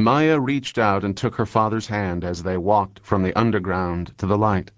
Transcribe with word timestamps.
Maya 0.00 0.38
reached 0.38 0.78
out 0.78 1.02
and 1.02 1.16
took 1.16 1.34
her 1.34 1.44
father's 1.44 1.88
hand 1.88 2.22
as 2.22 2.44
they 2.44 2.56
walked 2.56 3.00
from 3.00 3.24
the 3.24 3.36
underground 3.36 4.16
to 4.18 4.26
the 4.26 4.38
light. 4.38 4.70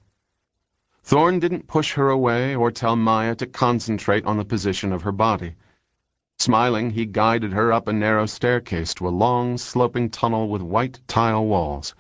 Thorn 1.03 1.39
didn't 1.41 1.69
push 1.69 1.93
her 1.93 2.09
away 2.09 2.57
or 2.57 2.71
tell 2.71 2.97
Maya 2.97 3.35
to 3.35 3.47
concentrate 3.47 4.25
on 4.25 4.39
the 4.39 4.47
position 4.47 4.95
of 4.95 5.03
her 5.03 5.13
body. 5.13 5.57
Smiling, 6.39 6.89
he 6.89 7.05
guided 7.05 7.53
her 7.53 7.71
up 7.71 7.87
a 7.87 7.93
narrow 7.93 8.25
staircase 8.25 8.95
to 8.95 9.09
a 9.09 9.11
long, 9.11 9.59
sloping 9.59 10.09
tunnel 10.09 10.49
with 10.49 10.63
white 10.63 11.01
tile 11.07 11.47
walls. 11.47 11.95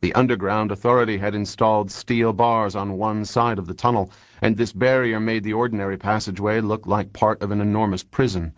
The 0.00 0.14
Underground 0.14 0.72
Authority 0.72 1.18
had 1.18 1.34
installed 1.34 1.90
steel 1.90 2.32
bars 2.32 2.74
on 2.74 2.96
one 2.96 3.26
side 3.26 3.58
of 3.58 3.66
the 3.66 3.74
tunnel, 3.74 4.10
and 4.40 4.56
this 4.56 4.72
barrier 4.72 5.20
made 5.20 5.44
the 5.44 5.52
ordinary 5.52 5.98
passageway 5.98 6.62
look 6.62 6.86
like 6.86 7.12
part 7.12 7.42
of 7.42 7.50
an 7.50 7.60
enormous 7.60 8.02
prison. 8.02 8.54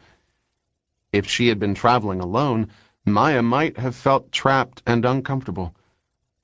If 1.12 1.26
she 1.26 1.48
had 1.48 1.58
been 1.58 1.74
traveling 1.74 2.20
alone, 2.20 2.68
Maya 3.07 3.43
might 3.43 3.79
have 3.79 3.95
felt 3.95 4.30
trapped 4.32 4.82
and 4.86 5.04
uncomfortable. 5.04 5.75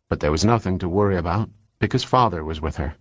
But 0.09 0.21
there 0.21 0.33
was 0.33 0.45
nothing 0.45 0.79
to 0.79 0.89
worry 0.89 1.17
about, 1.19 1.51
because 1.79 2.05
Father 2.05 2.43
was 2.43 2.61
with 2.61 2.77
her. 2.77 2.95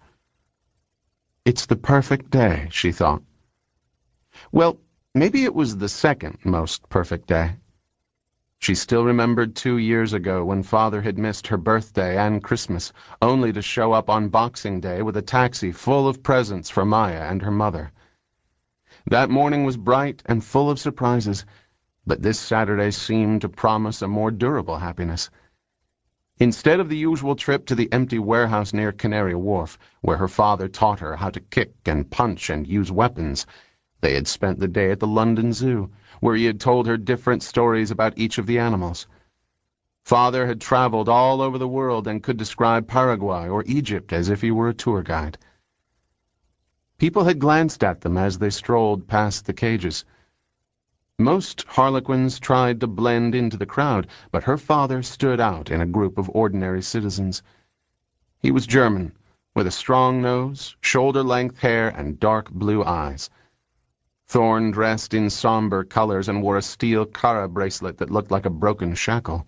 It's 1.46 1.68
the 1.68 1.76
perfect 1.78 2.30
day, 2.30 2.68
she 2.72 2.92
thought. 2.92 3.24
Well, 4.52 4.80
Maybe 5.14 5.44
it 5.44 5.54
was 5.54 5.76
the 5.76 5.90
second 5.90 6.38
most 6.46 6.88
perfect 6.88 7.28
day. 7.28 7.58
She 8.60 8.76
still 8.76 9.04
remembered 9.04 9.58
two 9.58 9.78
years 9.78 10.14
ago 10.14 10.46
when 10.46 10.64
Father 10.64 11.02
had 11.02 11.18
missed 11.18 11.48
her 11.48 11.58
birthday 11.58 12.18
and 12.18 12.42
Christmas, 12.42 12.94
only 13.22 13.52
to 13.52 13.62
show 13.62 13.92
up 13.92 14.10
on 14.10 14.30
Boxing 14.30 14.80
Day 14.80 15.02
with 15.02 15.18
a 15.18 15.22
taxi 15.22 15.74
full 15.74 16.08
of 16.08 16.24
presents 16.24 16.70
for 16.70 16.86
Maya 16.86 17.24
and 17.30 17.42
her 17.42 17.52
mother. 17.52 17.92
That 19.08 19.30
morning 19.30 19.66
was 19.66 19.76
bright 19.76 20.24
and 20.26 20.42
full 20.42 20.70
of 20.70 20.80
surprises, 20.80 21.46
but 22.06 22.22
this 22.22 22.40
Saturday 22.40 22.92
seemed 22.92 23.42
to 23.42 23.50
promise 23.50 24.02
a 24.02 24.08
more 24.08 24.32
durable 24.32 24.78
happiness. 24.78 25.30
Instead 26.38 26.80
of 26.80 26.90
the 26.90 26.98
usual 26.98 27.36
trip 27.36 27.68
to 27.68 27.76
the 27.76 27.92
empty 27.94 28.18
warehouse 28.18 28.74
near 28.74 28.92
Canary 28.92 29.36
Wharf, 29.36 29.78
where 30.02 30.18
her 30.18 30.28
father 30.28 30.68
taught 30.68 31.00
her 31.00 31.16
how 31.16 31.30
to 31.30 31.40
kick 31.40 31.74
and 31.86 32.10
punch 32.10 32.50
and 32.50 32.66
use 32.66 32.92
weapons, 32.92 33.46
they 34.02 34.16
had 34.16 34.28
spent 34.28 34.60
the 34.60 34.68
day 34.68 34.90
at 34.90 35.00
the 35.00 35.06
London 35.06 35.54
Zoo, 35.54 35.92
where 36.20 36.36
he 36.36 36.46
had 36.46 36.60
told 36.60 36.88
her 36.88 36.98
different 36.98 37.44
stories 37.44 37.92
about 37.92 38.18
each 38.18 38.40
of 38.40 38.48
the 38.48 38.58
animals. 38.58 39.08
Father 40.04 40.48
had 40.48 40.60
traveled 40.60 41.08
all 41.08 41.42
over 41.42 41.60
the 41.60 41.68
world 41.68 42.08
and 42.08 42.24
could 42.24 42.38
describe 42.38 42.88
Paraguay 42.88 43.48
or 43.48 43.64
Egypt 43.68 44.12
as 44.12 44.30
if 44.30 44.42
he 44.42 44.50
were 44.50 44.70
a 44.70 44.74
tour 44.74 45.04
guide. 45.04 45.38
People 46.98 47.24
had 47.24 47.38
glanced 47.38 47.84
at 47.84 48.02
them 48.02 48.18
as 48.18 48.40
they 48.40 48.50
strolled 48.50 49.08
past 49.08 49.46
the 49.46 49.54
cages. 49.54 50.04
Most 51.22 51.66
harlequins 51.68 52.40
tried 52.40 52.80
to 52.80 52.88
blend 52.88 53.36
into 53.36 53.56
the 53.56 53.68
crowd, 53.68 54.08
but 54.32 54.46
her 54.46 54.58
father 54.58 55.04
stood 55.04 55.40
out 55.40 55.70
in 55.70 55.80
a 55.80 55.86
group 55.86 56.18
of 56.18 56.32
ordinary 56.34 56.82
citizens. 56.82 57.44
He 58.40 58.50
was 58.50 58.66
German, 58.66 59.12
with 59.54 59.68
a 59.68 59.72
strong 59.72 60.24
nose, 60.24 60.76
shoulder-length 60.82 61.60
hair, 61.60 61.90
and 61.90 62.20
dark 62.20 62.50
blue 62.50 62.84
eyes. 62.84 63.30
Thorn 64.30 64.72
dressed 64.72 65.14
in 65.14 65.30
somber 65.30 65.84
colors 65.84 66.28
and 66.28 66.42
wore 66.42 66.58
a 66.58 66.62
steel 66.64 67.06
Kara 67.06 67.48
bracelet 67.48 68.00
that 68.00 68.10
looked 68.10 68.32
like 68.32 68.48
a 68.48 68.50
broken 68.50 68.96
shackle. 68.96 69.48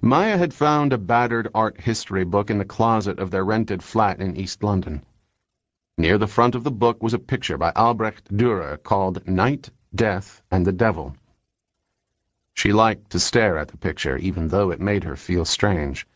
Maya 0.00 0.38
had 0.38 0.54
found 0.54 0.92
a 0.92 0.98
battered 0.98 1.48
art 1.56 1.80
history 1.80 2.22
book 2.22 2.50
in 2.50 2.58
the 2.58 2.64
closet 2.64 3.18
of 3.18 3.32
their 3.32 3.44
rented 3.44 3.82
flat 3.82 4.20
in 4.20 4.36
East 4.36 4.62
London. 4.62 5.04
Near 5.98 6.18
the 6.18 6.28
front 6.28 6.54
of 6.54 6.62
the 6.62 6.70
book 6.70 7.02
was 7.02 7.14
a 7.14 7.18
picture 7.18 7.58
by 7.58 7.72
Albrecht 7.74 8.32
Dürer 8.32 8.80
called 8.80 9.26
Knight, 9.26 9.70
Death, 9.94 10.42
and 10.50 10.66
the 10.66 10.72
Devil. 10.72 11.16
She 12.54 12.72
liked 12.72 13.10
to 13.10 13.20
stare 13.20 13.58
at 13.58 13.68
the 13.68 13.76
picture, 13.76 14.16
even 14.16 14.48
though 14.48 14.70
it 14.70 14.80
made 14.80 15.04
her 15.04 15.16
feel 15.16 15.44
strange. 15.44 16.06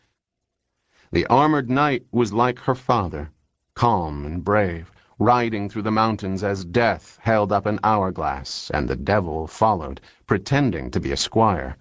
The 1.11 1.25
armored 1.27 1.69
knight 1.69 2.05
was 2.11 2.33
like 2.33 2.59
her 2.59 2.75
father, 2.75 3.31
calm 3.73 4.25
and 4.25 4.43
brave 4.43 4.91
riding 5.19 5.69
through 5.69 5.81
the 5.81 5.91
mountains 5.91 6.43
as 6.43 6.65
death 6.65 7.17
held 7.21 7.51
up 7.51 7.65
an 7.65 7.79
hourglass, 7.83 8.69
and 8.73 8.87
the 8.87 8.95
devil 8.95 9.47
followed, 9.47 10.01
pretending 10.27 10.91
to 10.91 10.99
be 10.99 11.11
a 11.11 11.17
squire. 11.17 11.77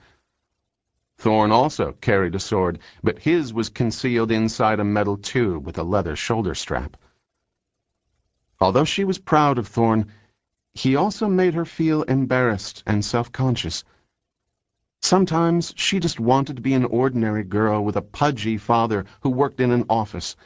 Thorn 1.19 1.50
also 1.50 1.93
carried 1.93 2.34
a 2.34 2.41
sword, 2.41 2.78
but 3.03 3.19
his 3.19 3.53
was 3.53 3.71
concealed 3.71 4.31
inside 4.31 4.78
a 4.78 4.84
metal 4.84 5.16
tube 5.16 5.66
with 5.66 5.78
a 5.78 5.82
leather 5.82 6.15
shoulder 6.15 6.55
strap. 6.55 6.97
Although 8.61 8.84
she 8.84 9.05
was 9.05 9.19
proud 9.19 9.59
of 9.59 9.66
Thorn, 9.66 10.12
he 10.75 10.97
also 10.97 11.29
made 11.29 11.55
her 11.55 11.65
feel 11.65 12.03
embarrassed 12.03 12.83
and 12.87 13.05
self-conscious. 13.05 13.85
Sometimes 15.03 15.73
she 15.77 16.01
just 16.01 16.21
wanted 16.21 16.57
to 16.57 16.62
be 16.62 16.75
an 16.75 16.85
ordinary 16.85 17.45
girl 17.45 17.85
with 17.85 17.97
a 17.97 18.03
pudgy 18.03 18.59
father 18.59 19.05
who 19.21 19.31
worked 19.31 19.61
in 19.61 19.71
an 19.71 19.85
office 19.89 20.37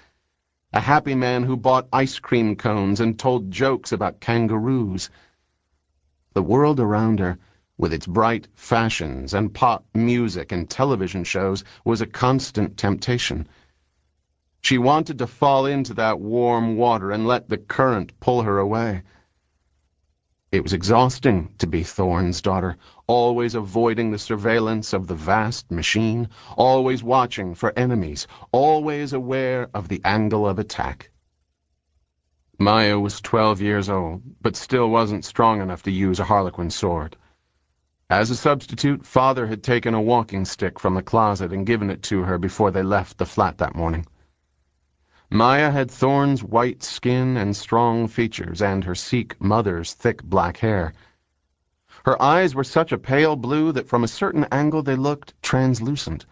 a 0.73 0.81
happy 0.81 1.15
man 1.15 1.45
who 1.45 1.57
bought 1.57 1.89
ice 1.95 2.19
cream 2.19 2.55
cones 2.55 3.01
and 3.01 3.19
told 3.19 3.51
jokes 3.51 3.91
about 3.91 4.21
kangaroos. 4.21 5.09
The 6.35 6.43
world 6.43 6.79
around 6.79 7.21
her, 7.21 7.39
with 7.79 7.95
its 7.95 8.07
bright 8.07 8.49
fashions 8.55 9.33
and 9.33 9.55
pop 9.55 9.87
music 9.95 10.53
and 10.53 10.69
television 10.69 11.25
shows, 11.25 11.65
was 11.87 12.03
a 12.03 12.07
constant 12.07 12.77
temptation. 12.77 13.49
She 14.61 14.77
wanted 14.77 15.21
to 15.21 15.27
fall 15.27 15.65
into 15.65 15.95
that 15.95 16.21
warm 16.21 16.77
water 16.77 17.13
and 17.13 17.27
let 17.27 17.49
the 17.49 17.57
current 17.57 18.21
pull 18.21 18.43
her 18.43 18.59
away. 18.59 19.03
It 20.51 20.63
was 20.63 20.73
exhausting 20.73 21.53
to 21.59 21.67
be 21.67 21.83
Thorn's 21.83 22.41
daughter, 22.41 22.79
always 23.07 23.55
avoiding 23.55 24.11
the 24.11 24.19
surveillance 24.19 24.95
of 24.95 25.07
the 25.07 25.15
vast 25.15 25.71
machine, 25.71 26.31
always 26.57 27.03
watching 27.03 27.55
for 27.55 27.79
enemies, 27.79 28.27
always 28.51 29.13
aware 29.13 29.69
of 29.75 29.89
the 29.89 30.01
angle 30.05 30.49
of 30.49 30.59
attack. 30.59 31.11
Maya 32.59 32.99
was 32.99 33.21
twelve 33.21 33.61
years 33.61 33.91
old, 33.91 34.23
but 34.41 34.57
still 34.57 34.89
wasn't 34.89 35.27
strong 35.27 35.61
enough 35.61 35.83
to 35.83 35.91
use 35.91 36.19
a 36.19 36.25
harlequin 36.25 36.71
sword. 36.71 37.17
As 38.09 38.31
a 38.31 38.37
substitute, 38.37 39.05
Father 39.05 39.47
had 39.47 39.63
taken 39.63 39.93
a 39.93 40.01
walking 40.01 40.47
stick 40.47 40.81
from 40.81 40.95
the 40.95 41.03
closet 41.03 41.53
and 41.53 41.67
given 41.67 41.91
it 41.91 42.05
to 42.05 42.23
her 42.23 42.39
before 42.39 42.71
they 42.71 42.83
left 42.83 43.19
the 43.19 43.27
flat 43.27 43.59
that 43.59 43.77
morning. 43.77 44.07
Maya 45.31 45.71
had 45.71 45.91
Thorn's 45.91 46.43
white 46.43 46.83
skin 46.83 47.37
and 47.37 47.55
strong 47.55 48.09
features, 48.09 48.63
and 48.63 48.83
her 48.85 48.95
Sikh 48.95 49.39
mother's 49.39 49.93
thick 49.93 50.23
black 50.23 50.57
hair. 50.57 50.95
Her 52.07 52.21
eyes 52.21 52.55
were 52.55 52.65
such 52.65 52.93
a 52.93 52.99
pale 52.99 53.37
blue 53.37 53.73
that 53.73 53.89
from 53.89 54.05
a 54.05 54.09
certain 54.09 54.47
angle 54.51 54.83
they 54.83 54.97
looked 54.97 55.35
translucent. 55.43 56.25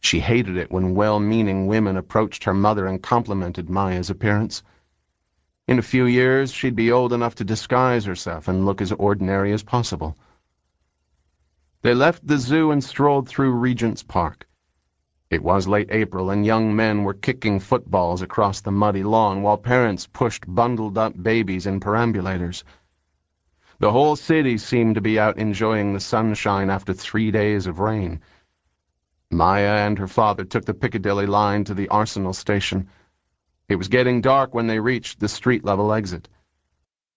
She 0.00 0.18
hated 0.18 0.56
it 0.56 0.72
when 0.72 0.96
well-meaning 0.96 1.68
women 1.68 1.96
approached 1.96 2.42
her 2.44 2.54
mother 2.54 2.86
and 2.86 3.00
complimented 3.00 3.70
Maya's 3.70 4.10
appearance. 4.10 4.64
In 5.68 5.78
a 5.78 5.82
few 5.82 6.06
years, 6.06 6.50
she'd 6.50 6.74
be 6.74 6.90
old 6.90 7.12
enough 7.12 7.36
to 7.36 7.44
disguise 7.44 8.04
herself 8.04 8.48
and 8.48 8.66
look 8.66 8.80
as 8.80 8.90
ordinary 8.90 9.52
as 9.52 9.62
possible. 9.62 10.18
They 11.82 11.94
left 11.94 12.26
the 12.26 12.38
zoo 12.38 12.72
and 12.72 12.82
strolled 12.82 13.28
through 13.28 13.52
Regent's 13.52 14.02
Park. 14.02 14.48
It 15.28 15.42
was 15.42 15.66
late 15.66 15.88
April, 15.90 16.30
and 16.30 16.46
young 16.46 16.76
men 16.76 17.02
were 17.02 17.12
kicking 17.12 17.58
footballs 17.58 18.22
across 18.22 18.60
the 18.60 18.70
muddy 18.70 19.02
lawn 19.02 19.42
while 19.42 19.58
parents 19.58 20.06
pushed 20.06 20.44
bundled-up 20.46 21.20
babies 21.20 21.66
in 21.66 21.80
perambulators. 21.80 22.62
The 23.80 23.90
whole 23.90 24.14
city 24.14 24.56
seemed 24.56 24.94
to 24.94 25.00
be 25.00 25.18
out 25.18 25.36
enjoying 25.36 25.92
the 25.92 26.00
sunshine 26.00 26.70
after 26.70 26.92
three 26.92 27.32
days 27.32 27.66
of 27.66 27.80
rain. 27.80 28.20
Maya 29.30 29.84
and 29.86 29.98
her 29.98 30.06
father 30.06 30.44
took 30.44 30.64
the 30.64 30.74
Piccadilly 30.74 31.26
line 31.26 31.64
to 31.64 31.74
the 31.74 31.88
Arsenal 31.88 32.32
station. 32.32 32.88
It 33.68 33.76
was 33.76 33.88
getting 33.88 34.20
dark 34.20 34.54
when 34.54 34.68
they 34.68 34.78
reached 34.78 35.18
the 35.18 35.28
street-level 35.28 35.92
exit. 35.92 36.28